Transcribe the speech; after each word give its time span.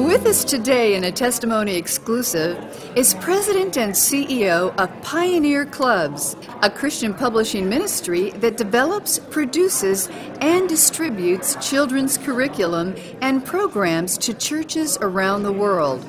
With 0.00 0.24
us 0.24 0.44
today 0.44 0.94
in 0.94 1.04
a 1.04 1.12
testimony 1.12 1.76
exclusive 1.76 2.56
is 2.96 3.12
President 3.14 3.76
and 3.76 3.92
CEO 3.92 4.74
of 4.78 5.02
Pioneer 5.02 5.66
Clubs, 5.66 6.36
a 6.62 6.70
Christian 6.70 7.12
publishing 7.12 7.68
ministry 7.68 8.30
that 8.36 8.56
develops, 8.56 9.18
produces, 9.18 10.08
and 10.40 10.70
distributes 10.70 11.54
children's 11.56 12.16
curriculum 12.16 12.94
and 13.20 13.44
programs 13.44 14.16
to 14.18 14.32
churches 14.32 14.96
around 15.02 15.42
the 15.42 15.52
world 15.52 16.02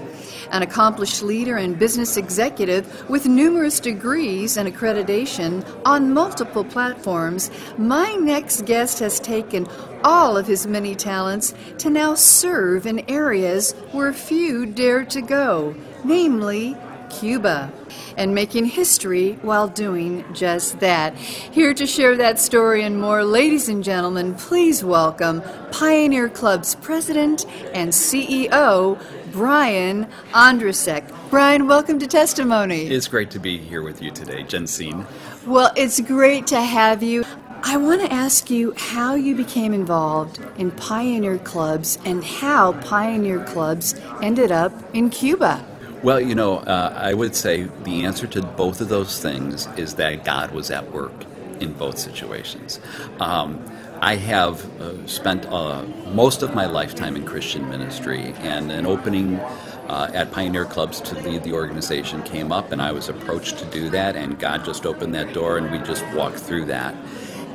an 0.51 0.61
accomplished 0.61 1.23
leader 1.23 1.57
and 1.57 1.79
business 1.79 2.17
executive 2.17 3.09
with 3.09 3.25
numerous 3.25 3.79
degrees 3.79 4.57
and 4.57 4.71
accreditation 4.71 5.65
on 5.85 6.13
multiple 6.13 6.63
platforms, 6.63 7.49
my 7.77 8.13
next 8.15 8.65
guest 8.65 8.99
has 8.99 9.19
taken 9.19 9.67
all 10.03 10.37
of 10.37 10.47
his 10.47 10.67
many 10.67 10.95
talents 10.95 11.53
to 11.77 11.89
now 11.89 12.15
serve 12.15 12.85
in 12.85 12.99
areas 13.09 13.73
where 13.91 14.13
few 14.13 14.65
dare 14.65 15.05
to 15.05 15.21
go, 15.21 15.75
namely 16.03 16.75
Cuba, 17.11 17.71
and 18.17 18.33
making 18.33 18.65
history 18.65 19.33
while 19.41 19.67
doing 19.67 20.25
just 20.33 20.79
that. 20.79 21.15
Here 21.15 21.73
to 21.73 21.85
share 21.85 22.15
that 22.17 22.39
story 22.39 22.83
and 22.83 22.99
more, 22.99 23.23
ladies 23.23 23.69
and 23.69 23.83
gentlemen, 23.83 24.35
please 24.35 24.83
welcome 24.83 25.41
Pioneer 25.71 26.29
Club's 26.29 26.75
president 26.75 27.45
and 27.73 27.91
CEO, 27.91 28.99
Brian 29.31 30.07
Ondrasek. 30.33 31.09
Brian, 31.29 31.65
welcome 31.65 31.99
to 31.99 32.07
Testimony. 32.07 32.87
It's 32.87 33.07
great 33.07 33.31
to 33.31 33.39
be 33.39 33.57
here 33.57 33.81
with 33.81 34.01
you 34.01 34.11
today, 34.11 34.43
Jensine. 34.43 35.05
Well, 35.45 35.71
it's 35.77 36.01
great 36.01 36.47
to 36.47 36.61
have 36.61 37.01
you. 37.01 37.23
I 37.63 37.77
want 37.77 38.01
to 38.01 38.11
ask 38.11 38.49
you 38.49 38.73
how 38.75 39.15
you 39.15 39.35
became 39.35 39.73
involved 39.73 40.39
in 40.57 40.71
Pioneer 40.71 41.37
Clubs 41.37 41.97
and 42.03 42.23
how 42.23 42.73
Pioneer 42.81 43.43
Clubs 43.45 43.95
ended 44.21 44.51
up 44.51 44.73
in 44.93 45.09
Cuba. 45.09 45.65
Well, 46.03 46.19
you 46.19 46.35
know, 46.35 46.57
uh, 46.57 46.93
I 46.97 47.13
would 47.13 47.35
say 47.35 47.69
the 47.83 48.03
answer 48.03 48.27
to 48.27 48.41
both 48.41 48.81
of 48.81 48.89
those 48.89 49.19
things 49.21 49.67
is 49.77 49.93
that 49.95 50.25
God 50.25 50.51
was 50.51 50.71
at 50.71 50.91
work 50.91 51.13
in 51.61 51.73
both 51.73 51.97
situations. 51.97 52.79
Um, 53.19 53.63
I 54.01 54.15
have 54.15 54.65
uh, 54.81 55.05
spent 55.05 55.45
uh, 55.45 55.83
most 56.07 56.41
of 56.41 56.55
my 56.55 56.65
lifetime 56.65 57.15
in 57.15 57.23
Christian 57.23 57.69
ministry, 57.69 58.33
and 58.39 58.71
an 58.71 58.85
opening 58.87 59.39
uh, 59.87 60.09
at 60.13 60.31
Pioneer 60.31 60.65
Clubs 60.65 61.01
to 61.01 61.15
lead 61.21 61.43
the 61.43 61.53
organization 61.53 62.23
came 62.23 62.51
up, 62.51 62.71
and 62.71 62.81
I 62.81 62.91
was 62.91 63.09
approached 63.09 63.59
to 63.59 63.65
do 63.65 63.89
that, 63.91 64.15
and 64.15 64.39
God 64.39 64.65
just 64.65 64.85
opened 64.85 65.13
that 65.15 65.33
door, 65.33 65.57
and 65.57 65.71
we 65.71 65.77
just 65.79 66.05
walked 66.15 66.39
through 66.39 66.65
that. 66.65 66.95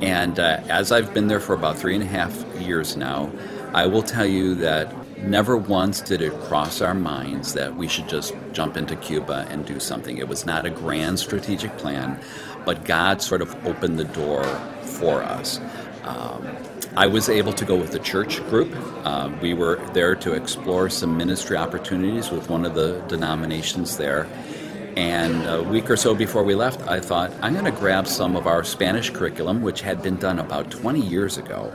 And 0.02 0.38
uh, 0.38 0.60
as 0.68 0.92
I've 0.92 1.12
been 1.14 1.26
there 1.26 1.40
for 1.40 1.54
about 1.54 1.78
three 1.78 1.94
and 1.94 2.02
a 2.02 2.06
half 2.06 2.44
years 2.60 2.96
now, 2.96 3.30
I 3.72 3.86
will 3.86 4.02
tell 4.02 4.26
you 4.26 4.54
that 4.56 4.94
never 5.18 5.56
once 5.56 6.00
did 6.00 6.20
it 6.20 6.32
cross 6.42 6.80
our 6.80 6.94
minds 6.94 7.54
that 7.54 7.74
we 7.74 7.88
should 7.88 8.08
just 8.08 8.34
jump 8.52 8.76
into 8.76 8.96
Cuba 8.96 9.46
and 9.50 9.64
do 9.64 9.80
something. 9.80 10.18
It 10.18 10.28
was 10.28 10.44
not 10.44 10.66
a 10.66 10.70
grand 10.70 11.18
strategic 11.18 11.76
plan, 11.78 12.20
but 12.66 12.84
God 12.84 13.22
sort 13.22 13.40
of 13.40 13.66
opened 13.66 13.98
the 13.98 14.04
door 14.04 14.44
for 14.82 15.22
us. 15.22 15.58
Um, 16.02 16.46
I 16.96 17.06
was 17.06 17.28
able 17.28 17.52
to 17.54 17.64
go 17.64 17.76
with 17.76 17.92
the 17.92 17.98
church 17.98 18.44
group. 18.48 18.74
Uh, 19.04 19.30
we 19.40 19.54
were 19.54 19.76
there 19.92 20.14
to 20.16 20.32
explore 20.32 20.90
some 20.90 21.16
ministry 21.16 21.56
opportunities 21.56 22.30
with 22.30 22.50
one 22.50 22.66
of 22.66 22.74
the 22.74 23.00
denominations 23.08 23.96
there. 23.96 24.26
And 24.96 25.46
a 25.46 25.62
week 25.62 25.90
or 25.90 25.96
so 25.96 26.14
before 26.14 26.42
we 26.42 26.54
left, 26.54 26.80
I 26.88 27.00
thought, 27.00 27.30
I'm 27.42 27.52
going 27.52 27.66
to 27.66 27.70
grab 27.70 28.06
some 28.06 28.34
of 28.34 28.46
our 28.46 28.64
Spanish 28.64 29.10
curriculum, 29.10 29.62
which 29.62 29.82
had 29.82 30.02
been 30.02 30.16
done 30.16 30.38
about 30.38 30.70
20 30.70 31.00
years 31.00 31.36
ago 31.36 31.72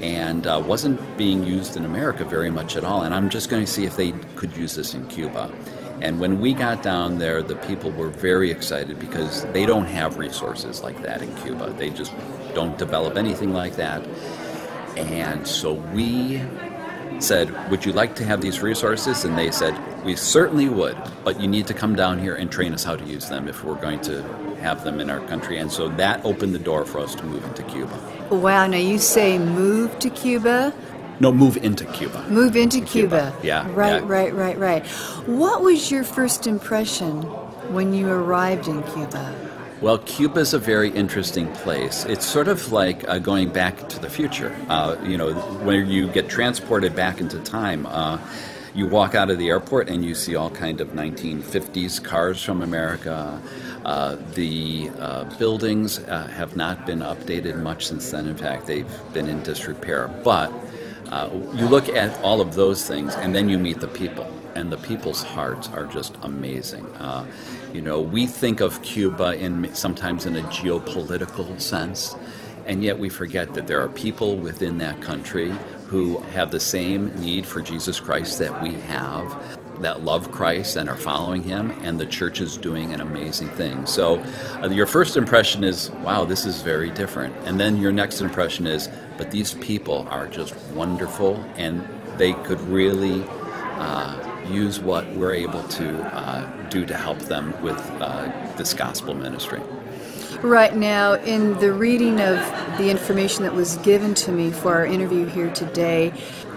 and 0.00 0.46
uh, 0.46 0.62
wasn't 0.64 1.00
being 1.18 1.44
used 1.44 1.76
in 1.76 1.84
America 1.84 2.24
very 2.24 2.50
much 2.50 2.76
at 2.76 2.84
all. 2.84 3.02
And 3.02 3.12
I'm 3.12 3.28
just 3.28 3.50
going 3.50 3.64
to 3.64 3.70
see 3.70 3.84
if 3.84 3.96
they 3.96 4.12
could 4.36 4.56
use 4.56 4.76
this 4.76 4.94
in 4.94 5.06
Cuba. 5.08 5.50
And 6.02 6.18
when 6.18 6.40
we 6.40 6.54
got 6.54 6.82
down 6.82 7.18
there, 7.18 7.42
the 7.42 7.56
people 7.56 7.90
were 7.90 8.08
very 8.08 8.50
excited 8.50 8.98
because 8.98 9.44
they 9.52 9.66
don't 9.66 9.86
have 9.86 10.16
resources 10.16 10.82
like 10.82 11.02
that 11.02 11.20
in 11.20 11.34
Cuba. 11.36 11.74
They 11.76 11.90
just 11.90 12.12
don't 12.54 12.78
develop 12.78 13.16
anything 13.16 13.52
like 13.52 13.76
that. 13.76 14.06
And 14.96 15.46
so 15.46 15.74
we 15.74 16.42
said, 17.18 17.70
Would 17.70 17.84
you 17.84 17.92
like 17.92 18.14
to 18.16 18.24
have 18.24 18.40
these 18.40 18.60
resources? 18.60 19.24
And 19.24 19.36
they 19.36 19.50
said, 19.50 19.76
We 20.04 20.16
certainly 20.16 20.68
would, 20.68 20.96
but 21.24 21.40
you 21.40 21.48
need 21.48 21.66
to 21.66 21.74
come 21.74 21.94
down 21.94 22.18
here 22.18 22.34
and 22.34 22.50
train 22.50 22.72
us 22.72 22.84
how 22.84 22.96
to 22.96 23.04
use 23.04 23.28
them 23.28 23.46
if 23.46 23.62
we're 23.62 23.80
going 23.80 24.00
to 24.02 24.22
have 24.60 24.84
them 24.84 25.00
in 25.00 25.10
our 25.10 25.20
country. 25.26 25.58
And 25.58 25.70
so 25.70 25.88
that 25.90 26.24
opened 26.24 26.54
the 26.54 26.58
door 26.58 26.84
for 26.84 26.98
us 26.98 27.14
to 27.14 27.24
move 27.24 27.44
into 27.44 27.62
Cuba. 27.64 27.98
Wow, 28.30 28.66
now 28.66 28.76
you 28.76 28.98
say 28.98 29.38
move 29.38 29.98
to 29.98 30.10
Cuba? 30.10 30.72
No, 31.20 31.30
move 31.30 31.58
into 31.58 31.84
Cuba. 31.84 32.26
Move 32.30 32.56
into 32.56 32.80
Cuba. 32.80 33.32
Cuba. 33.32 33.36
Yeah. 33.42 33.70
Right, 33.74 34.02
yeah. 34.02 34.08
right, 34.08 34.34
right, 34.34 34.58
right. 34.58 34.86
What 35.26 35.62
was 35.62 35.90
your 35.90 36.02
first 36.02 36.46
impression 36.46 37.22
when 37.74 37.92
you 37.92 38.08
arrived 38.08 38.68
in 38.68 38.82
Cuba? 38.84 39.34
Well, 39.82 39.98
Cuba 39.98 40.40
is 40.40 40.54
a 40.54 40.58
very 40.58 40.90
interesting 40.90 41.50
place. 41.52 42.04
It's 42.06 42.26
sort 42.26 42.48
of 42.48 42.72
like 42.72 43.06
uh, 43.08 43.18
going 43.18 43.50
back 43.50 43.88
to 43.90 43.98
the 43.98 44.10
future. 44.10 44.54
Uh, 44.68 44.96
you 45.02 45.16
know, 45.16 45.32
when 45.62 45.88
you 45.88 46.08
get 46.08 46.28
transported 46.28 46.96
back 46.96 47.20
into 47.20 47.38
time, 47.40 47.86
uh, 47.86 48.18
you 48.74 48.86
walk 48.86 49.14
out 49.14 49.30
of 49.30 49.38
the 49.38 49.48
airport 49.48 49.88
and 49.88 50.04
you 50.04 50.14
see 50.14 50.36
all 50.36 50.50
kind 50.50 50.80
of 50.80 50.88
1950s 50.88 52.02
cars 52.02 52.42
from 52.42 52.62
America. 52.62 53.40
Uh, 53.84 54.16
the 54.34 54.90
uh, 54.98 55.24
buildings 55.38 55.98
uh, 55.98 56.26
have 56.28 56.56
not 56.56 56.86
been 56.86 57.00
updated 57.00 57.56
much 57.62 57.86
since 57.86 58.10
then. 58.10 58.26
In 58.26 58.36
fact, 58.36 58.66
they've 58.66 58.90
been 59.12 59.28
in 59.28 59.42
disrepair. 59.42 60.08
But 60.22 60.52
you 61.54 61.66
look 61.66 61.88
at 61.88 62.20
all 62.22 62.40
of 62.40 62.54
those 62.54 62.86
things, 62.86 63.14
and 63.14 63.34
then 63.34 63.48
you 63.48 63.58
meet 63.58 63.80
the 63.80 63.88
people 63.88 64.30
and 64.54 64.70
the 64.70 64.76
people's 64.78 65.22
hearts 65.22 65.68
are 65.68 65.86
just 65.86 66.16
amazing. 66.22 66.84
Uh, 66.96 67.26
you 67.72 67.80
know, 67.80 68.00
we 68.00 68.26
think 68.26 68.60
of 68.60 68.82
Cuba 68.82 69.38
in 69.38 69.72
sometimes 69.74 70.26
in 70.26 70.36
a 70.36 70.42
geopolitical 70.42 71.60
sense, 71.60 72.16
and 72.66 72.82
yet 72.82 72.98
we 72.98 73.08
forget 73.08 73.54
that 73.54 73.66
there 73.66 73.80
are 73.80 73.88
people 73.88 74.36
within 74.36 74.78
that 74.78 75.00
country 75.00 75.52
who 75.86 76.18
have 76.34 76.50
the 76.50 76.60
same 76.60 77.14
need 77.20 77.46
for 77.46 77.60
Jesus 77.60 77.98
Christ 77.98 78.38
that 78.38 78.62
we 78.62 78.74
have, 78.74 79.58
that 79.80 80.02
love 80.02 80.30
Christ 80.30 80.76
and 80.76 80.88
are 80.88 80.96
following 80.96 81.42
Him, 81.42 81.70
and 81.82 81.98
the 81.98 82.06
church 82.06 82.40
is 82.40 82.56
doing 82.56 82.92
an 82.92 83.00
amazing 83.00 83.48
thing. 83.50 83.86
So, 83.86 84.22
uh, 84.62 84.68
your 84.68 84.86
first 84.86 85.16
impression 85.16 85.64
is, 85.64 85.90
wow, 86.02 86.24
this 86.24 86.46
is 86.46 86.62
very 86.62 86.90
different. 86.90 87.34
And 87.44 87.58
then 87.58 87.76
your 87.76 87.92
next 87.92 88.20
impression 88.20 88.66
is, 88.66 88.88
but 89.16 89.30
these 89.30 89.54
people 89.54 90.06
are 90.10 90.26
just 90.26 90.56
wonderful, 90.74 91.36
and 91.56 91.86
they 92.16 92.32
could 92.32 92.60
really. 92.62 93.24
Uh, 93.78 94.26
use 94.50 94.80
what 94.80 95.08
we're 95.12 95.34
able 95.34 95.62
to 95.64 96.02
uh, 96.14 96.68
do 96.68 96.84
to 96.84 96.96
help 96.96 97.18
them 97.20 97.54
with 97.62 97.78
uh, 98.00 98.30
this 98.56 98.74
gospel 98.74 99.14
ministry. 99.14 99.60
Right 100.42 100.74
now, 100.74 101.14
in 101.14 101.58
the 101.58 101.72
reading 101.72 102.20
of 102.20 102.38
the 102.78 102.88
information 102.90 103.42
that 103.44 103.54
was 103.54 103.76
given 103.78 104.14
to 104.14 104.32
me 104.32 104.50
for 104.50 104.74
our 104.74 104.86
interview 104.86 105.26
here 105.26 105.52
today, 105.52 106.12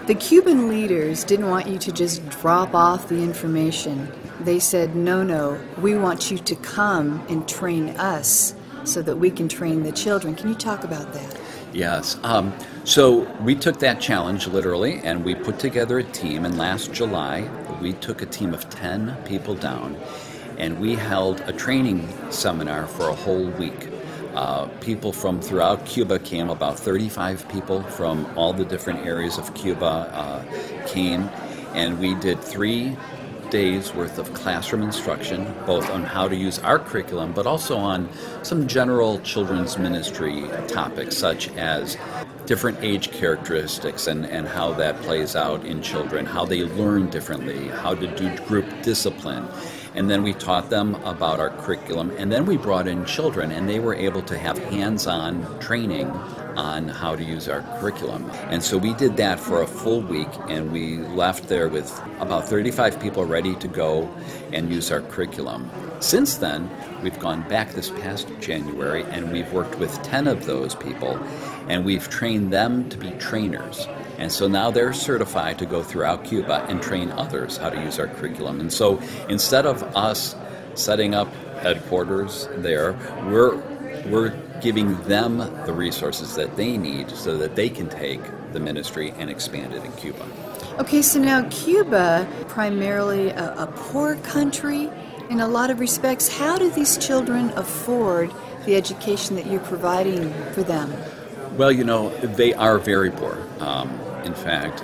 the 0.06 0.14
Cuban 0.14 0.68
leaders 0.68 1.24
didn't 1.24 1.48
want 1.48 1.66
you 1.66 1.78
to 1.78 1.90
just 1.90 2.28
drop 2.28 2.74
off 2.74 3.08
the 3.08 3.22
information. 3.22 4.12
They 4.40 4.58
said, 4.58 4.94
no, 4.94 5.22
no, 5.22 5.58
we 5.80 5.96
want 5.96 6.30
you 6.30 6.36
to 6.36 6.54
come 6.56 7.24
and 7.30 7.48
train 7.48 7.90
us 7.90 8.54
so 8.84 9.00
that 9.00 9.16
we 9.16 9.30
can 9.30 9.48
train 9.48 9.82
the 9.82 9.92
children. 9.92 10.34
Can 10.34 10.50
you 10.50 10.54
talk 10.54 10.84
about 10.84 11.14
that? 11.14 11.40
Yes. 11.72 12.18
Um, 12.22 12.52
so 12.84 13.20
we 13.42 13.54
took 13.54 13.78
that 13.78 13.98
challenge 13.98 14.46
literally 14.46 14.98
and 14.98 15.24
we 15.24 15.34
put 15.34 15.58
together 15.58 15.98
a 15.98 16.04
team. 16.04 16.44
And 16.44 16.58
last 16.58 16.92
July, 16.92 17.48
we 17.80 17.94
took 17.94 18.20
a 18.20 18.26
team 18.26 18.52
of 18.52 18.68
10 18.68 19.16
people 19.24 19.54
down 19.54 19.96
and 20.58 20.78
we 20.78 20.96
held 20.96 21.40
a 21.46 21.52
training 21.52 22.06
seminar 22.30 22.86
for 22.86 23.08
a 23.08 23.14
whole 23.14 23.46
week. 23.52 23.88
Uh, 24.34 24.66
people 24.80 25.12
from 25.12 25.40
throughout 25.40 25.86
Cuba 25.86 26.18
came, 26.18 26.50
about 26.50 26.78
35 26.78 27.48
people 27.48 27.82
from 27.82 28.26
all 28.36 28.52
the 28.52 28.64
different 28.64 29.06
areas 29.06 29.38
of 29.38 29.54
Cuba 29.54 29.84
uh, 29.84 30.86
came, 30.86 31.30
and 31.74 31.98
we 32.00 32.14
did 32.16 32.40
three 32.40 32.96
days 33.50 33.94
worth 33.94 34.18
of 34.18 34.32
classroom 34.34 34.82
instruction, 34.82 35.54
both 35.64 35.88
on 35.90 36.02
how 36.02 36.26
to 36.26 36.34
use 36.34 36.58
our 36.60 36.80
curriculum, 36.80 37.32
but 37.32 37.46
also 37.46 37.76
on 37.76 38.08
some 38.42 38.66
general 38.66 39.20
children's 39.20 39.78
ministry 39.78 40.42
topics, 40.66 41.16
such 41.16 41.48
as 41.50 41.96
different 42.46 42.76
age 42.82 43.12
characteristics 43.12 44.08
and, 44.08 44.26
and 44.26 44.48
how 44.48 44.72
that 44.72 45.00
plays 45.02 45.36
out 45.36 45.64
in 45.64 45.80
children, 45.80 46.26
how 46.26 46.44
they 46.44 46.64
learn 46.64 47.08
differently, 47.10 47.68
how 47.68 47.94
to 47.94 48.08
do 48.16 48.36
group 48.46 48.66
discipline. 48.82 49.46
And 49.94 50.10
then 50.10 50.22
we 50.22 50.32
taught 50.34 50.70
them 50.70 50.96
about 51.04 51.38
our 51.38 51.50
curriculum, 51.50 52.10
and 52.18 52.30
then 52.30 52.46
we 52.46 52.56
brought 52.56 52.88
in 52.88 53.04
children, 53.04 53.52
and 53.52 53.68
they 53.68 53.78
were 53.78 53.94
able 53.94 54.22
to 54.22 54.36
have 54.36 54.58
hands 54.58 55.06
on 55.06 55.58
training 55.60 56.12
on 56.56 56.88
how 56.88 57.16
to 57.16 57.24
use 57.24 57.48
our 57.48 57.62
curriculum. 57.78 58.30
And 58.50 58.62
so 58.62 58.78
we 58.78 58.94
did 58.94 59.16
that 59.16 59.40
for 59.40 59.62
a 59.62 59.66
full 59.66 60.00
week, 60.00 60.28
and 60.48 60.72
we 60.72 60.98
left 60.98 61.48
there 61.48 61.68
with 61.68 61.90
about 62.20 62.48
35 62.48 63.00
people 63.00 63.24
ready 63.24 63.54
to 63.56 63.68
go 63.68 64.08
and 64.52 64.72
use 64.72 64.90
our 64.90 65.00
curriculum. 65.00 65.70
Since 66.00 66.36
then, 66.36 66.70
we've 67.02 67.18
gone 67.18 67.48
back 67.48 67.72
this 67.72 67.90
past 67.90 68.28
January, 68.40 69.04
and 69.04 69.32
we've 69.32 69.52
worked 69.52 69.78
with 69.78 70.02
10 70.02 70.26
of 70.26 70.46
those 70.46 70.74
people, 70.74 71.16
and 71.68 71.84
we've 71.84 72.08
trained 72.08 72.52
them 72.52 72.88
to 72.90 72.98
be 72.98 73.10
trainers. 73.12 73.86
And 74.18 74.30
so 74.30 74.46
now 74.46 74.70
they're 74.70 74.92
certified 74.92 75.58
to 75.58 75.66
go 75.66 75.82
throughout 75.82 76.24
Cuba 76.24 76.66
and 76.68 76.80
train 76.82 77.10
others 77.12 77.56
how 77.56 77.70
to 77.70 77.82
use 77.82 77.98
our 77.98 78.06
curriculum. 78.06 78.60
And 78.60 78.72
so 78.72 79.00
instead 79.28 79.66
of 79.66 79.82
us 79.96 80.36
setting 80.74 81.14
up 81.14 81.32
headquarters 81.60 82.48
there, 82.56 82.92
we're 83.26 83.56
we're 84.06 84.36
giving 84.64 84.98
them 85.02 85.36
the 85.66 85.72
resources 85.74 86.34
that 86.36 86.56
they 86.56 86.78
need 86.78 87.10
so 87.10 87.36
that 87.36 87.54
they 87.54 87.68
can 87.68 87.86
take 87.86 88.22
the 88.54 88.58
ministry 88.58 89.12
and 89.18 89.28
expand 89.28 89.74
it 89.74 89.84
in 89.84 89.92
Cuba. 89.92 90.26
Okay, 90.78 91.02
so 91.02 91.20
now 91.20 91.46
Cuba, 91.50 92.26
primarily 92.48 93.28
a, 93.28 93.54
a 93.58 93.66
poor 93.66 94.16
country 94.16 94.90
in 95.28 95.40
a 95.40 95.46
lot 95.46 95.68
of 95.68 95.80
respects. 95.80 96.28
How 96.28 96.56
do 96.56 96.70
these 96.70 96.96
children 96.96 97.50
afford 97.50 98.32
the 98.64 98.74
education 98.74 99.36
that 99.36 99.44
you're 99.44 99.60
providing 99.60 100.32
for 100.54 100.62
them? 100.62 100.90
Well, 101.58 101.70
you 101.70 101.84
know, 101.84 102.08
they 102.20 102.54
are 102.54 102.78
very 102.78 103.10
poor. 103.10 103.46
Um, 103.60 103.90
in 104.24 104.32
fact, 104.32 104.82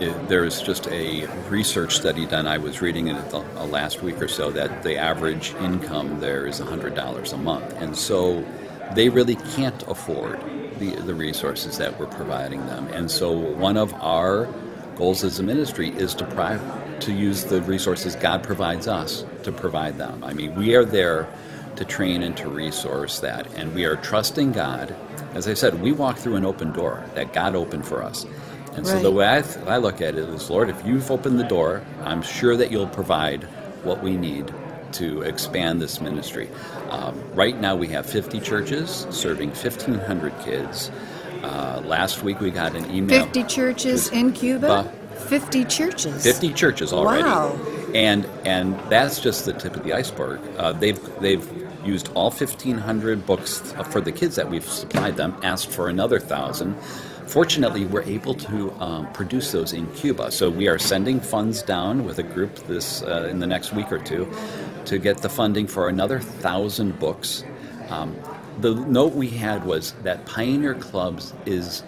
it, 0.00 0.28
there's 0.28 0.60
just 0.60 0.88
a 0.88 1.26
research 1.48 1.94
study 1.94 2.26
done. 2.26 2.48
I 2.48 2.58
was 2.58 2.82
reading 2.82 3.06
it 3.06 3.30
the, 3.30 3.38
uh, 3.38 3.66
last 3.66 4.02
week 4.02 4.20
or 4.20 4.26
so 4.28 4.50
that 4.50 4.82
the 4.82 4.96
average 4.96 5.54
income 5.60 6.18
there 6.18 6.48
is 6.48 6.60
$100 6.60 7.32
a 7.32 7.36
month. 7.36 7.72
And 7.80 7.96
so 7.96 8.44
they 8.94 9.08
really 9.08 9.36
can't 9.36 9.82
afford 9.84 10.40
the, 10.78 10.96
the 10.96 11.14
resources 11.14 11.78
that 11.78 11.98
we're 11.98 12.06
providing 12.06 12.64
them. 12.66 12.88
And 12.88 13.10
so 13.10 13.32
one 13.32 13.76
of 13.76 13.92
our 13.94 14.46
goals 14.96 15.24
as 15.24 15.38
a 15.38 15.42
ministry 15.42 15.90
is 15.90 16.14
to, 16.14 16.24
pri- 16.26 16.60
to 17.00 17.12
use 17.12 17.44
the 17.44 17.62
resources 17.62 18.16
God 18.16 18.42
provides 18.42 18.88
us 18.88 19.24
to 19.44 19.52
provide 19.52 19.98
them. 19.98 20.22
I 20.24 20.32
mean, 20.32 20.54
we 20.54 20.74
are 20.74 20.84
there 20.84 21.28
to 21.76 21.84
train 21.84 22.22
and 22.22 22.36
to 22.36 22.48
resource 22.48 23.20
that. 23.20 23.46
And 23.54 23.74
we 23.74 23.84
are 23.84 23.96
trusting 23.96 24.52
God. 24.52 24.94
As 25.34 25.48
I 25.48 25.54
said, 25.54 25.80
we 25.80 25.92
walk 25.92 26.18
through 26.18 26.36
an 26.36 26.44
open 26.44 26.72
door 26.72 27.04
that 27.14 27.32
God 27.32 27.54
opened 27.54 27.86
for 27.86 28.02
us. 28.02 28.24
And 28.72 28.78
right. 28.78 28.86
so 28.86 29.00
the 29.00 29.10
way 29.10 29.28
I, 29.28 29.42
th- 29.42 29.66
I 29.66 29.78
look 29.78 30.00
at 30.00 30.14
it 30.14 30.28
is, 30.28 30.50
Lord, 30.50 30.68
if 30.68 30.84
you've 30.84 31.10
opened 31.10 31.38
the 31.38 31.44
door, 31.44 31.82
I'm 32.02 32.22
sure 32.22 32.56
that 32.56 32.70
you'll 32.70 32.88
provide 32.88 33.44
what 33.82 34.02
we 34.02 34.16
need 34.16 34.52
to 34.92 35.22
expand 35.22 35.80
this 35.80 36.00
ministry. 36.00 36.48
Um, 36.90 37.22
right 37.34 37.58
now, 37.58 37.76
we 37.76 37.88
have 37.88 38.06
50 38.06 38.40
churches 38.40 39.06
serving 39.10 39.50
1,500 39.50 40.38
kids. 40.40 40.90
Uh, 41.42 41.82
last 41.84 42.22
week, 42.22 42.40
we 42.40 42.50
got 42.50 42.74
an 42.74 42.90
email. 42.90 43.24
50 43.24 43.44
churches 43.44 44.10
in 44.10 44.32
Cuba? 44.32 44.92
50 45.28 45.64
churches. 45.66 46.22
50 46.22 46.52
churches 46.52 46.92
already. 46.92 47.22
Wow. 47.24 47.58
And 47.94 48.24
and 48.44 48.78
that's 48.90 49.20
just 49.20 49.44
the 49.44 49.52
tip 49.52 49.76
of 49.76 49.84
the 49.84 49.92
iceberg. 49.92 50.40
Uh, 50.56 50.72
they've 50.72 51.00
they've 51.20 51.46
used 51.84 52.10
all 52.14 52.30
1,500 52.30 53.24
books 53.26 53.58
for 53.90 54.00
the 54.00 54.12
kids 54.12 54.36
that 54.36 54.48
we've 54.48 54.68
supplied 54.68 55.16
them. 55.16 55.36
Asked 55.42 55.70
for 55.70 55.88
another 55.88 56.18
thousand. 56.18 56.78
Fortunately, 57.26 57.84
we're 57.84 58.02
able 58.02 58.34
to 58.34 58.72
um, 58.80 59.12
produce 59.12 59.52
those 59.52 59.72
in 59.72 59.86
Cuba. 59.94 60.32
So 60.32 60.50
we 60.50 60.66
are 60.66 60.78
sending 60.78 61.20
funds 61.20 61.62
down 61.62 62.04
with 62.04 62.18
a 62.18 62.24
group 62.24 62.54
this 62.66 63.02
uh, 63.02 63.28
in 63.30 63.38
the 63.38 63.46
next 63.46 63.72
week 63.72 63.92
or 63.92 63.98
two 63.98 64.28
to 64.90 64.98
get 64.98 65.18
the 65.18 65.28
funding 65.28 65.68
for 65.68 65.88
another 65.88 66.18
thousand 66.18 66.98
books. 66.98 67.44
Um, 67.90 68.16
the 68.58 68.74
note 68.74 69.12
we 69.14 69.28
had 69.28 69.64
was 69.64 69.92
that 70.02 70.26
Pioneer 70.26 70.74
Clubs 70.74 71.32
is 71.46 71.84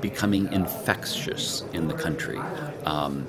becoming 0.00 0.52
infectious 0.52 1.64
in 1.72 1.88
the 1.88 1.94
country. 1.94 2.38
Um, 2.86 3.26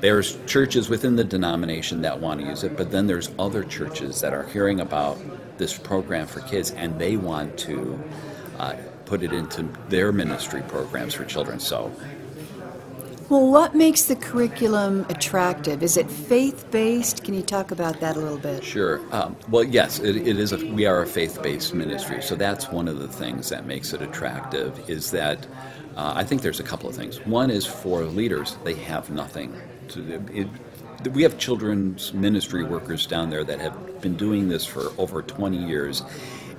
there's 0.00 0.42
churches 0.46 0.88
within 0.88 1.16
the 1.16 1.24
denomination 1.24 2.00
that 2.00 2.18
want 2.18 2.40
to 2.40 2.46
use 2.46 2.64
it, 2.64 2.74
but 2.74 2.90
then 2.90 3.06
there's 3.06 3.30
other 3.38 3.62
churches 3.62 4.22
that 4.22 4.32
are 4.32 4.44
hearing 4.44 4.80
about 4.80 5.18
this 5.58 5.76
program 5.76 6.26
for 6.26 6.40
kids 6.40 6.70
and 6.70 6.98
they 6.98 7.18
want 7.18 7.58
to 7.58 8.02
uh, 8.58 8.74
put 9.04 9.22
it 9.22 9.34
into 9.34 9.64
their 9.90 10.12
ministry 10.12 10.62
programs 10.66 11.12
for 11.12 11.26
children. 11.26 11.60
So 11.60 11.92
well, 13.32 13.46
what 13.46 13.74
makes 13.74 14.02
the 14.02 14.14
curriculum 14.14 15.06
attractive? 15.08 15.82
Is 15.82 15.96
it 15.96 16.10
faith 16.10 16.70
based? 16.70 17.24
Can 17.24 17.32
you 17.32 17.40
talk 17.40 17.70
about 17.70 17.98
that 18.00 18.14
a 18.14 18.20
little 18.20 18.36
bit? 18.36 18.62
Sure. 18.62 19.00
Um, 19.10 19.36
well, 19.48 19.64
yes, 19.64 20.00
it, 20.00 20.16
it 20.16 20.38
is. 20.38 20.52
A, 20.52 20.58
we 20.66 20.84
are 20.84 21.00
a 21.00 21.06
faith 21.06 21.42
based 21.42 21.72
ministry, 21.72 22.20
so 22.20 22.34
that's 22.34 22.68
one 22.68 22.88
of 22.88 22.98
the 22.98 23.08
things 23.08 23.48
that 23.48 23.64
makes 23.64 23.94
it 23.94 24.02
attractive. 24.02 24.78
Is 24.86 25.12
that 25.12 25.46
uh, 25.96 26.12
I 26.14 26.24
think 26.24 26.42
there's 26.42 26.60
a 26.60 26.62
couple 26.62 26.90
of 26.90 26.94
things. 26.94 27.24
One 27.24 27.50
is 27.50 27.64
for 27.64 28.04
leaders; 28.04 28.58
they 28.64 28.74
have 28.74 29.08
nothing. 29.08 29.58
To, 29.88 30.22
it, 30.30 30.48
we 31.14 31.22
have 31.22 31.38
children's 31.38 32.12
ministry 32.12 32.64
workers 32.64 33.06
down 33.06 33.30
there 33.30 33.44
that 33.44 33.60
have 33.60 34.02
been 34.02 34.14
doing 34.14 34.50
this 34.50 34.66
for 34.66 34.92
over 34.98 35.22
20 35.22 35.56
years 35.56 36.02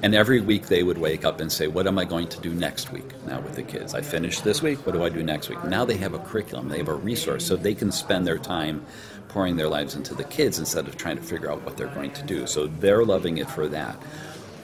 and 0.04 0.14
every 0.14 0.42
week 0.42 0.68
they 0.68 0.84
would 0.84 0.98
wake 0.98 1.24
up 1.24 1.40
and 1.40 1.50
say, 1.50 1.68
What 1.68 1.88
am 1.88 1.98
I 1.98 2.04
going 2.04 2.28
to 2.28 2.40
do 2.42 2.54
next 2.54 2.92
week 2.92 3.10
now 3.26 3.40
with 3.40 3.56
the 3.56 3.64
kids? 3.64 3.96
I 3.96 4.02
finished 4.02 4.44
this 4.44 4.62
week, 4.62 4.86
what 4.86 4.92
do 4.92 5.04
I 5.04 5.10
do 5.10 5.24
next 5.24 5.48
week? 5.50 5.64
Now 5.64 5.86
they 5.86 5.96
have 5.98 6.14
a 6.14 6.20
curriculum, 6.20 6.68
they 6.68 6.78
have 6.78 6.90
a 6.90 6.94
resource, 6.94 7.46
so 7.46 7.56
they 7.56 7.74
can 7.74 7.92
spend 7.92 8.28
their 8.28 8.38
time 8.38 8.86
pouring 9.30 9.56
their 9.56 9.70
lives 9.70 9.96
into 9.96 10.14
the 10.14 10.26
kids 10.26 10.60
instead 10.60 10.88
of 10.88 10.98
trying 10.98 11.16
to 11.16 11.24
figure 11.24 11.50
out 11.50 11.64
what 11.64 11.78
they're 11.78 11.88
going 11.88 12.12
to 12.12 12.24
do. 12.24 12.46
So 12.46 12.68
they're 12.68 13.06
loving 13.06 13.38
it 13.38 13.50
for 13.50 13.68
that. 13.70 13.96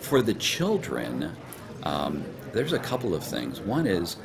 For 0.01 0.21
the 0.21 0.33
children, 0.33 1.35
um, 1.83 2.23
there's 2.51 2.73
a 2.73 2.79
couple 2.79 3.15
of 3.15 3.23
things. 3.23 3.61
One 3.61 3.87
is 3.87 4.17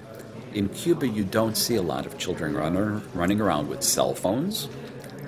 in 0.52 0.68
Cuba, 0.68 1.06
you 1.06 1.24
don't 1.24 1.56
see 1.56 1.76
a 1.76 1.82
lot 1.82 2.06
of 2.06 2.18
children 2.18 2.54
runner, 2.54 3.00
running 3.14 3.40
around 3.40 3.68
with 3.68 3.82
cell 3.82 4.14
phones, 4.14 4.68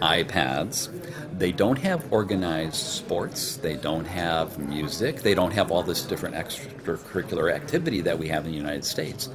iPads, 0.00 0.90
they 1.38 1.52
don't 1.52 1.78
have 1.78 2.12
organized 2.12 2.74
sports, 2.74 3.56
they 3.56 3.76
don't 3.76 4.06
have 4.06 4.58
music, 4.58 5.22
they 5.22 5.34
don't 5.34 5.52
have 5.52 5.70
all 5.70 5.82
this 5.82 6.02
different 6.04 6.34
extracurricular 6.34 7.52
activity 7.52 8.00
that 8.00 8.18
we 8.18 8.28
have 8.28 8.46
in 8.46 8.52
the 8.52 8.56
United 8.56 8.84
States. 8.84 9.28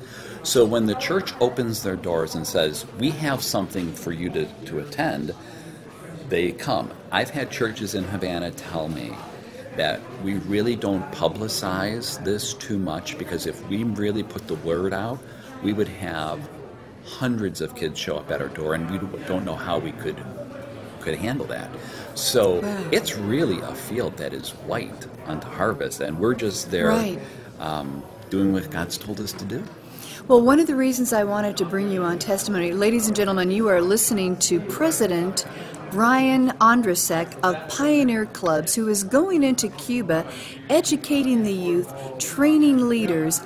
So 0.44 0.66
when 0.66 0.88
the 0.88 0.96
church 0.96 1.34
opens 1.40 1.84
their 1.84 1.96
doors 1.96 2.34
and 2.34 2.46
says, 2.48 2.86
We 3.00 3.12
have 3.12 3.44
something 3.44 3.94
for 3.94 4.12
you 4.12 4.30
to, 4.32 4.46
to 4.66 4.80
attend, 4.80 5.36
they 6.30 6.52
come. 6.52 6.92
I've 7.12 7.30
had 7.30 7.52
churches 7.52 7.94
in 7.94 8.04
Havana 8.06 8.52
tell 8.52 8.88
me 8.88 9.14
that 9.76 10.02
we 10.24 10.36
really 10.36 10.76
don't 10.76 11.10
publicize 11.12 12.24
this 12.24 12.54
too 12.56 12.78
much 12.78 13.18
because 13.18 13.46
if 13.46 13.68
we 13.68 13.84
really 13.84 14.24
put 14.24 14.48
the 14.48 14.56
word 14.56 14.94
out, 14.94 15.20
we 15.62 15.74
would 15.74 15.88
have 15.88 16.40
hundreds 17.06 17.62
of 17.62 17.76
kids 17.76 18.00
show 18.00 18.18
up 18.18 18.32
at 18.32 18.42
our 18.42 18.48
door 18.50 18.74
and 18.74 18.90
we 18.90 18.98
don't 19.26 19.46
know 19.46 19.56
how 19.56 19.78
we 19.78 19.92
could 19.92 20.18
could 21.02 21.16
handle 21.16 21.46
that. 21.48 21.70
So 22.16 22.62
wow. 22.62 22.86
it's 22.92 23.18
really 23.18 23.60
a 23.60 23.74
field 23.74 24.18
that 24.18 24.34
is 24.34 24.52
white 24.52 25.08
unto 25.26 25.48
harvest, 25.48 26.02
and 26.02 26.20
we're 26.20 26.36
just 26.36 26.72
there 26.72 26.90
right. 26.90 27.20
um, 27.60 28.04
doing 28.30 28.54
what 28.54 28.70
God's 28.70 28.98
told 28.98 29.20
us 29.20 29.34
to 29.34 29.46
do. 29.46 29.64
Well, 30.28 30.42
one 30.42 30.60
of 30.60 30.68
the 30.68 30.76
reasons 30.76 31.14
I 31.14 31.24
wanted 31.24 31.58
to 31.58 31.66
bring 31.66 31.92
you 31.92 32.04
on 32.04 32.20
testimony, 32.20 32.72
ladies 32.72 33.08
and 33.08 33.16
gentlemen, 33.16 33.52
you 33.52 33.68
are 33.70 33.82
listening 33.82 34.38
to 34.38 34.60
President 34.62 35.46
Brian 35.92 36.52
Ondrasek 36.62 37.38
of 37.44 37.68
Pioneer 37.68 38.26
Clubs, 38.28 38.74
who 38.74 38.88
is 38.88 39.04
going 39.04 39.44
into 39.44 39.68
Cuba, 39.68 40.26
educating 40.70 41.44
the 41.44 41.54
youth, 41.54 41.94
training 42.18 42.88
leaders. 42.88 43.42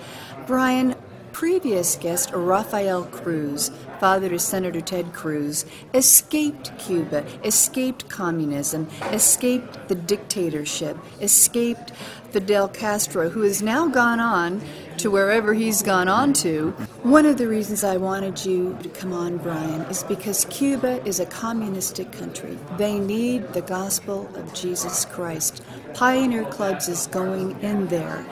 Brian, 0.45 0.95
previous 1.31 1.95
guest, 1.95 2.29
Rafael 2.33 3.05
Cruz, 3.05 3.71
father 4.05 4.29
to 4.29 4.37
Senator 4.37 4.81
Ted 4.81 5.13
Cruz, 5.13 5.65
escaped 5.95 6.77
Cuba, 6.77 7.25
escaped 7.43 8.07
communism, 8.07 8.87
escaped 9.05 9.87
the 9.87 9.95
dictatorship, 9.95 10.95
escaped 11.21 11.91
Fidel 12.29 12.67
Castro, 12.67 13.29
who 13.29 13.41
has 13.41 13.63
now 13.63 13.87
gone 13.87 14.19
on 14.19 14.61
to 14.97 15.09
wherever 15.09 15.55
he's 15.55 15.81
gone 15.81 16.07
on 16.07 16.33
to. 16.33 16.69
One 17.01 17.25
of 17.25 17.39
the 17.39 17.47
reasons 17.47 17.83
I 17.83 17.97
wanted 17.97 18.45
you 18.45 18.77
to 18.83 18.89
come 18.89 19.11
on, 19.11 19.37
Brian, 19.37 19.81
is 19.89 20.03
because 20.03 20.45
Cuba 20.51 21.03
is 21.03 21.19
a 21.19 21.25
communistic 21.25 22.11
country. 22.11 22.59
They 22.77 22.99
need 22.99 23.53
the 23.53 23.61
gospel 23.61 24.29
of 24.35 24.53
Jesus 24.53 25.05
Christ. 25.05 25.63
Pioneer 25.95 26.45
Clubs 26.45 26.87
is 26.87 27.07
going 27.07 27.59
in 27.61 27.87
there. 27.87 28.23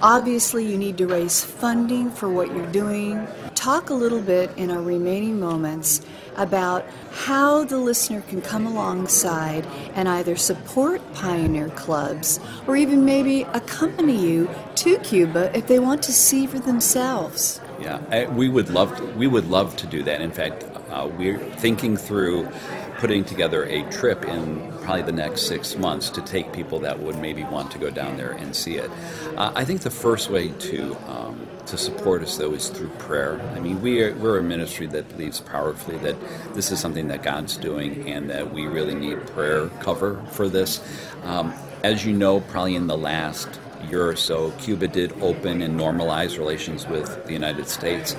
Obviously, 0.00 0.64
you 0.64 0.78
need 0.78 0.96
to 0.96 1.06
raise 1.06 1.44
funding 1.44 2.10
for 2.12 2.30
what 2.30 2.48
you're 2.54 2.72
doing. 2.72 3.26
Talk 3.58 3.90
a 3.90 3.94
little 3.94 4.20
bit 4.20 4.52
in 4.56 4.70
our 4.70 4.80
remaining 4.80 5.40
moments 5.40 6.00
about 6.36 6.86
how 7.10 7.64
the 7.64 7.76
listener 7.76 8.20
can 8.20 8.40
come 8.40 8.68
alongside 8.68 9.66
and 9.96 10.08
either 10.08 10.36
support 10.36 11.02
pioneer 11.12 11.68
clubs 11.70 12.38
or 12.68 12.76
even 12.76 13.04
maybe 13.04 13.42
accompany 13.54 14.16
you 14.16 14.48
to 14.76 14.96
Cuba 14.98 15.50
if 15.58 15.66
they 15.66 15.80
want 15.80 16.04
to 16.04 16.12
see 16.12 16.46
for 16.46 16.60
themselves. 16.60 17.60
Yeah, 17.80 18.30
we 18.30 18.48
would 18.48 18.70
love 18.70 18.96
to, 18.96 19.04
we 19.16 19.26
would 19.26 19.48
love 19.48 19.74
to 19.78 19.88
do 19.88 20.04
that. 20.04 20.20
In 20.20 20.30
fact, 20.30 20.64
Uh, 20.90 21.08
we're 21.16 21.38
thinking 21.56 21.96
through 21.96 22.48
putting 22.98 23.24
together 23.24 23.64
a 23.64 23.82
trip 23.90 24.24
in 24.24 24.72
probably 24.82 25.02
the 25.02 25.12
next 25.12 25.42
six 25.42 25.76
months 25.76 26.10
to 26.10 26.20
take 26.22 26.52
people 26.52 26.80
that 26.80 26.98
would 26.98 27.16
maybe 27.18 27.44
want 27.44 27.70
to 27.70 27.78
go 27.78 27.90
down 27.90 28.16
there 28.16 28.32
and 28.32 28.54
see 28.56 28.76
it. 28.76 28.90
Uh, 29.36 29.52
I 29.54 29.64
think 29.64 29.82
the 29.82 29.90
first 29.90 30.30
way 30.30 30.48
to 30.48 30.96
um, 31.06 31.46
to 31.66 31.76
support 31.76 32.22
us 32.22 32.38
though 32.38 32.52
is 32.52 32.70
through 32.70 32.88
prayer. 32.98 33.40
I 33.54 33.60
mean, 33.60 33.80
we 33.82 34.02
are, 34.02 34.14
we're 34.14 34.38
a 34.38 34.42
ministry 34.42 34.86
that 34.86 35.08
believes 35.10 35.40
powerfully 35.40 35.98
that 35.98 36.16
this 36.54 36.72
is 36.72 36.80
something 36.80 37.08
that 37.08 37.22
God's 37.22 37.56
doing 37.56 38.08
and 38.08 38.30
that 38.30 38.52
we 38.52 38.66
really 38.66 38.94
need 38.94 39.26
prayer 39.28 39.68
cover 39.80 40.20
for 40.32 40.48
this. 40.48 40.82
Um, 41.24 41.52
as 41.84 42.04
you 42.04 42.14
know, 42.14 42.40
probably 42.40 42.74
in 42.74 42.86
the 42.86 42.96
last 42.96 43.48
year 43.88 44.08
or 44.08 44.16
so, 44.16 44.50
Cuba 44.52 44.88
did 44.88 45.12
open 45.20 45.62
and 45.62 45.78
normalize 45.78 46.38
relations 46.38 46.86
with 46.86 47.26
the 47.26 47.32
United 47.32 47.68
States. 47.68 48.16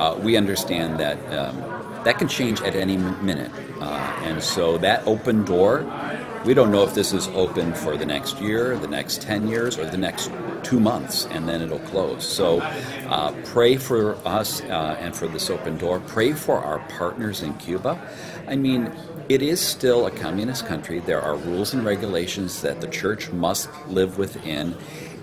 Uh, 0.00 0.18
we 0.22 0.36
understand 0.36 0.98
that 0.98 1.18
um, 1.32 1.80
that 2.04 2.18
can 2.18 2.28
change 2.28 2.60
at 2.62 2.74
any 2.74 2.96
minute. 2.96 3.50
Uh, 3.80 4.20
and 4.24 4.42
so 4.42 4.78
that 4.78 5.06
open 5.06 5.44
door, 5.44 5.84
we 6.44 6.54
don't 6.54 6.72
know 6.72 6.82
if 6.82 6.94
this 6.94 7.12
is 7.12 7.28
open 7.28 7.74
for 7.74 7.96
the 7.98 8.06
next 8.06 8.40
year, 8.40 8.76
the 8.78 8.88
next 8.88 9.20
10 9.20 9.48
years, 9.48 9.78
or 9.78 9.84
the 9.84 9.98
next 9.98 10.30
two 10.62 10.80
months, 10.80 11.26
and 11.26 11.46
then 11.46 11.60
it'll 11.60 11.78
close. 11.80 12.26
So 12.26 12.60
uh, 12.60 13.32
pray 13.44 13.76
for 13.76 14.16
us 14.26 14.62
uh, 14.62 14.96
and 14.98 15.14
for 15.14 15.28
this 15.28 15.50
open 15.50 15.76
door. 15.76 16.00
Pray 16.00 16.32
for 16.32 16.58
our 16.58 16.78
partners 16.90 17.42
in 17.42 17.52
Cuba. 17.54 18.00
I 18.48 18.56
mean, 18.56 18.92
it 19.28 19.42
is 19.42 19.60
still 19.60 20.06
a 20.06 20.10
communist 20.10 20.66
country. 20.66 21.00
There 21.00 21.20
are 21.20 21.36
rules 21.36 21.74
and 21.74 21.84
regulations 21.84 22.62
that 22.62 22.80
the 22.80 22.88
church 22.88 23.30
must 23.30 23.68
live 23.88 24.18
within. 24.18 24.74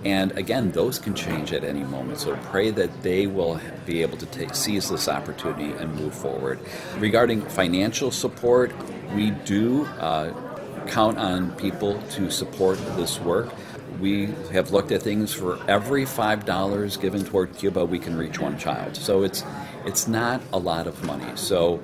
And 0.06 0.32
again, 0.38 0.72
those 0.72 1.00
can 1.00 1.14
change 1.14 1.54
at 1.54 1.64
any 1.64 1.84
moment. 1.84 2.20
So 2.20 2.36
pray 2.46 2.72
that 2.72 3.04
they 3.04 3.28
will 3.28 3.60
be 3.86 4.02
able 4.02 4.18
to 4.18 4.26
take, 4.28 4.56
seize 4.56 4.90
this 4.90 5.08
opportunity 5.08 5.72
and 5.72 5.94
move 5.96 6.14
forward. 6.14 6.60
Regarding 6.98 7.42
financial 7.42 8.12
support, 8.12 8.72
we 9.16 9.32
do 9.32 9.86
uh, 10.00 10.34
count 10.88 11.18
on 11.18 11.52
people 11.54 12.02
to 12.12 12.30
support 12.30 12.78
this 12.96 13.20
work. 13.20 13.54
We 14.00 14.28
have 14.52 14.72
looked 14.72 14.92
at 14.92 15.02
things 15.02 15.34
for 15.34 15.60
every 15.68 16.06
five 16.06 16.46
dollars 16.46 16.98
given 16.98 17.26
toward 17.26 17.56
Cuba, 17.56 17.84
we 17.84 17.98
can 17.98 18.16
reach 18.16 18.40
one 18.40 18.58
child. 18.58 18.96
So 18.96 19.24
it's 19.24 19.44
it's 19.86 20.08
not 20.08 20.42
a 20.54 20.60
lot 20.60 20.86
of 20.86 21.04
money. 21.04 21.36
So 21.36 21.82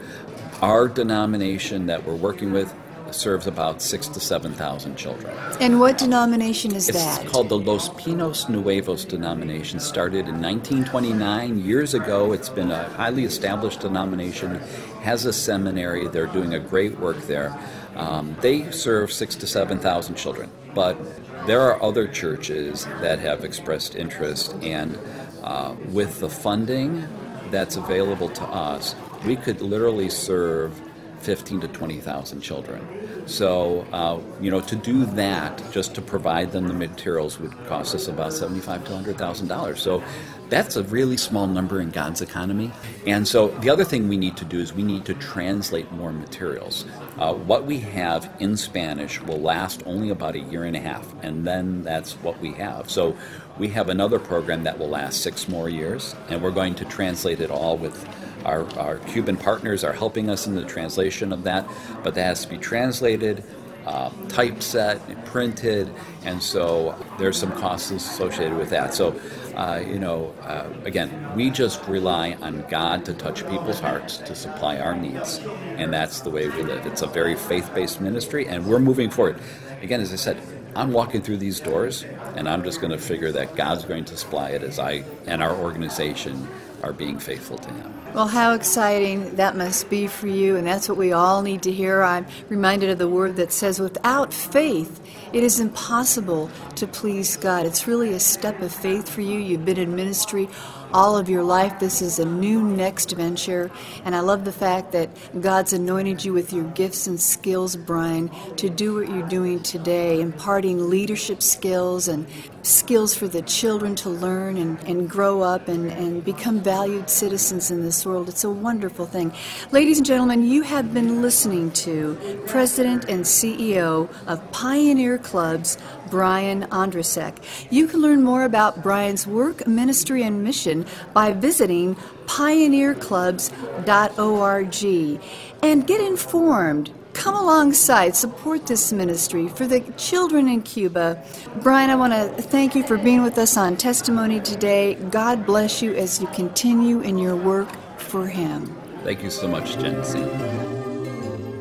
our 0.62 0.88
denomination 0.88 1.88
that 1.88 2.06
we're 2.06 2.16
working 2.16 2.52
with 2.54 2.74
serves 3.14 3.48
about 3.48 3.82
six 3.82 4.08
to 4.10 4.20
seven 4.20 4.54
thousand 4.54 4.96
children. 4.96 5.36
And 5.60 5.80
what 5.80 5.98
denomination 5.98 6.76
is 6.76 6.90
it's 6.90 6.98
that? 6.98 7.24
It's 7.24 7.32
called 7.32 7.50
the 7.50 7.58
Los 7.58 7.90
Pinos 8.02 8.50
Nuevos 8.50 9.06
denomination. 9.06 9.80
Started 9.80 10.28
in 10.28 10.42
1929, 10.42 11.64
years 11.64 11.94
ago. 11.94 12.34
It's 12.34 12.50
been 12.50 12.72
a 12.72 12.90
highly 12.90 13.26
established 13.26 13.82
denomination. 13.82 14.56
Has 15.02 15.26
a 15.26 15.34
seminary. 15.34 16.08
They're 16.08 16.28
doing 16.28 16.54
a 16.54 16.60
great 16.60 17.00
work 17.00 17.18
there. 17.24 17.58
Um, 17.96 18.36
they 18.42 18.72
serve 18.72 19.12
six 19.12 19.36
to 19.36 19.48
seven 19.48 19.80
thousand 19.80 20.16
children, 20.16 20.50
but 20.74 20.98
there 21.46 21.62
are 21.62 21.82
other 21.84 22.08
churches 22.08 22.86
that 23.02 23.20
have 23.20 23.44
expressed 23.44 23.96
interest, 23.96 24.56
and 24.62 24.98
uh, 25.44 25.76
with 25.90 26.20
the 26.20 26.30
funding 26.30 27.08
that's 27.52 27.76
available 27.76 28.30
to 28.30 28.44
us, 28.44 28.96
we 29.26 29.36
could 29.36 29.62
literally 29.62 30.10
serve 30.10 30.82
15 31.24 31.62
to 31.62 31.68
20,000 31.70 32.42
children. 32.42 33.28
So, 33.28 33.88
uh, 33.94 34.20
you 34.42 34.52
know, 34.52 34.60
to 34.62 34.76
do 34.76 35.06
that, 35.06 35.64
just 35.72 35.96
to 35.96 36.02
provide 36.02 36.52
them 36.52 36.68
the 36.68 36.74
materials 36.74 37.40
would 37.40 37.54
cost 37.68 37.96
us 37.96 38.08
about 38.08 38.34
75 38.34 38.84
to 38.86 38.92
100,000 38.92 39.48
dollars. 39.48 39.82
So, 39.82 40.04
that's 40.50 40.76
a 40.76 40.84
really 40.84 41.18
small 41.18 41.48
number 41.48 41.82
in 41.82 41.90
God's 41.90 42.22
economy. 42.22 42.72
And 43.08 43.28
so, 43.28 43.48
the 43.48 43.70
other 43.70 43.86
thing 43.86 44.08
we 44.08 44.18
need 44.18 44.38
to 44.38 44.46
do 44.46 44.60
is 44.60 44.74
we 44.74 44.84
need 44.84 45.06
to 45.06 45.14
translate 45.16 45.92
more 45.94 46.12
materials. 46.12 46.86
Uh, 47.18 47.34
what 47.34 47.66
we 47.66 47.80
have 47.80 48.32
in 48.40 48.58
Spanish 48.58 49.22
will 49.22 49.40
last 49.40 49.82
only 49.86 50.10
about 50.10 50.36
a 50.36 50.40
year 50.40 50.66
and 50.66 50.76
a 50.76 50.80
half, 50.80 51.12
and 51.24 51.48
then 51.48 51.82
that's 51.82 52.14
what 52.16 52.40
we 52.40 52.52
have. 52.54 52.92
So, 52.92 53.16
we 53.58 53.70
have 53.70 53.90
another 53.90 54.20
program 54.20 54.64
that 54.64 54.78
will 54.78 54.90
last 54.90 55.22
six 55.22 55.48
more 55.48 55.70
years, 55.70 56.16
and 56.30 56.42
we're 56.42 56.52
going 56.52 56.76
to 56.76 56.86
translate 56.86 57.40
it 57.40 57.50
all 57.52 57.78
with 57.78 58.08
our, 58.46 58.68
our 58.78 58.98
Cuban 59.00 59.38
partners 59.38 59.84
are 59.84 59.94
helping 59.94 60.30
us 60.30 60.48
in 60.48 60.56
the 60.56 60.66
translation 60.66 61.34
of 61.34 61.44
that, 61.44 61.68
but 62.04 62.16
that 62.16 62.24
has 62.24 62.42
to 62.44 62.50
be 62.50 62.58
translated, 62.58 63.44
uh, 63.86 64.10
typeset, 64.30 65.26
printed, 65.26 65.94
and 66.24 66.42
so 66.42 66.96
there's 67.18 67.38
some 67.38 67.52
costs 67.54 67.92
associated 67.92 68.58
with 68.58 68.70
that. 68.70 68.94
So, 68.94 69.20
uh, 69.56 69.84
you 69.86 70.00
know, 70.00 70.34
uh, 70.42 70.70
again, 70.86 71.36
we 71.36 71.50
just 71.50 71.86
rely 71.88 72.34
on 72.42 72.64
God 72.70 73.06
to 73.06 73.14
touch 73.14 73.48
people's 73.50 73.80
hearts 73.80 74.18
to 74.20 74.36
supply 74.36 74.80
our 74.80 74.96
needs, 74.96 75.40
and 75.78 75.94
that's 75.94 76.22
the 76.22 76.30
way 76.30 76.48
we 76.48 76.64
live. 76.64 76.86
It's 76.86 77.02
a 77.02 77.08
very 77.08 77.36
faith-based 77.36 78.00
ministry, 78.00 78.48
and 78.48 78.66
we're 78.66 78.80
moving 78.80 79.10
forward. 79.10 79.40
Again, 79.82 80.00
as 80.00 80.14
I 80.14 80.16
said, 80.16 80.38
I'm 80.76 80.92
walking 80.92 81.22
through 81.22 81.38
these 81.38 81.60
doors, 81.60 82.04
and 82.36 82.50
I'm 82.50 82.64
just 82.64 82.82
going 82.82 82.92
to 82.92 82.98
figure 82.98 83.32
that 83.34 83.56
God's 83.56 83.86
going 83.86 84.06
to 84.06 84.18
supply 84.18 84.52
it 84.52 84.64
as 84.64 84.80
I 84.80 85.04
and 85.28 85.44
our 85.44 85.56
organization 85.56 86.48
are 86.84 86.94
being 86.94 87.18
faithful 87.18 87.58
to 87.58 87.70
Him. 87.74 87.94
Well, 88.14 88.28
how 88.28 88.54
exciting 88.54 89.38
that 89.38 89.56
must 89.56 89.90
be 89.90 90.06
for 90.06 90.28
you, 90.28 90.56
and 90.56 90.68
that's 90.68 90.88
what 90.88 91.00
we 91.00 91.14
all 91.14 91.42
need 91.42 91.64
to 91.64 91.72
hear. 91.72 92.04
I'm 92.04 92.28
reminded 92.50 92.92
of 92.92 93.00
the 93.00 93.08
word 93.08 93.38
that 93.38 93.52
says, 93.52 93.80
without 93.80 94.32
faith, 94.32 95.02
it 95.34 95.44
is 95.44 95.60
impossible 95.60 96.52
to 96.76 96.86
please 96.86 97.38
God. 97.38 97.66
It's 97.66 97.88
really 97.88 98.14
a 98.14 98.20
step 98.20 98.62
of 98.62 98.72
faith 98.72 99.10
for 99.10 99.22
you. 99.22 99.40
You've 99.40 99.66
been 99.66 99.80
in 99.80 99.96
ministry 99.96 100.48
all 100.94 101.18
of 101.18 101.30
your 101.30 101.44
life. 101.44 101.80
This 101.80 102.02
is 102.02 102.20
a 102.20 102.26
new 102.26 102.62
next 102.62 103.12
venture. 103.12 103.72
And 104.06 104.16
I 104.16 104.20
love 104.20 104.46
the 104.46 104.52
fact 104.52 104.92
that 104.92 105.10
God's 105.42 105.74
anointed 105.74 106.24
you 106.24 106.34
with 106.34 106.54
your 106.54 106.66
gifts 106.72 107.08
and 107.08 107.20
skills, 107.20 107.76
Brian, 107.76 108.30
to 108.58 108.70
do 108.70 108.96
what 108.96 109.10
you're 109.10 109.28
doing 109.28 109.62
today, 109.62 110.22
imparting 110.22 110.90
leadership 110.90 111.42
skills 111.42 112.08
and 112.08 112.28
skills 112.62 113.14
for 113.14 113.28
the 113.28 113.42
children 113.42 113.96
to 113.96 114.10
learn 114.10 114.58
and, 114.58 114.80
and 114.88 115.10
grow 115.10 115.42
up 115.42 115.68
and, 115.68 115.92
and 115.92 116.24
become 116.24 116.62
valued 116.62 117.10
citizens 117.10 117.72
in 117.72 117.84
this 117.84 118.06
world. 118.06 118.30
It's 118.30 118.44
a 118.44 118.50
wonderful 118.50 119.06
thing. 119.06 119.34
Ladies 119.72 119.98
and 119.98 120.06
gentlemen, 120.06 120.44
you 120.46 120.62
have 120.62 120.94
been 120.94 121.22
listening 121.22 121.72
to 121.72 122.44
President 122.48 123.06
and 123.06 123.24
CEO 123.26 124.10
of 124.28 124.52
Pioneer 124.52 125.18
Clubs, 125.18 125.78
Brian 126.10 126.64
Ondrasek. 126.64 127.38
You 127.70 127.88
can 127.88 128.02
learn 128.02 128.24
more 128.24 128.44
about 128.44 128.84
Brian's 128.84 129.26
work, 129.28 129.68
ministry, 129.68 130.24
and 130.24 130.44
mission 130.44 130.86
by 131.14 131.34
visiting 131.34 131.96
pioneerclubs.org 132.26 135.22
and 135.64 135.88
get 135.88 136.02
informed 136.02 136.92
come 137.14 137.36
alongside, 137.36 138.16
support 138.16 138.68
this 138.68 138.92
ministry 138.92 139.48
for 139.48 139.68
the 139.68 139.82
children 139.98 140.48
in 140.48 140.62
Cuba. 140.62 141.24
Brian, 141.62 141.90
I 141.90 141.96
want 141.96 142.14
to 142.14 142.42
thank 142.42 142.76
you 142.76 142.84
for 142.84 142.98
being 142.98 143.24
with 143.24 143.38
us 143.38 143.56
on 143.56 143.78
Testimony 143.78 144.40
today. 144.40 144.96
God 144.96 145.46
bless 145.46 145.82
you 145.82 145.94
as 145.94 146.20
you 146.20 146.28
continue 146.28 147.00
in 147.02 147.18
your 147.18 147.36
work 147.36 147.70
for 147.98 148.28
Him. 148.28 148.76
Thank 149.04 149.24
you 149.24 149.30
so 149.30 149.48
much, 149.48 149.78
Jensine. 149.78 150.73